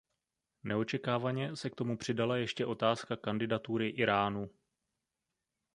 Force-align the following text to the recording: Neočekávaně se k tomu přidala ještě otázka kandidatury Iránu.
Neočekávaně 0.63 1.55
se 1.55 1.69
k 1.69 1.75
tomu 1.75 1.97
přidala 1.97 2.37
ještě 2.37 2.65
otázka 2.65 3.15
kandidatury 3.15 3.87
Iránu. 3.89 4.49